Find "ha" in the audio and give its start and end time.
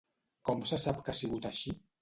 1.15-1.19